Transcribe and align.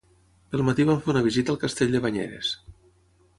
Pel 0.53 0.63
matí 0.69 0.85
vam 0.91 1.03
fer 1.03 1.13
una 1.13 1.23
visita 1.27 1.53
al 1.55 1.61
castell 1.65 1.93
de 1.97 2.03
Banyeres. 2.07 2.51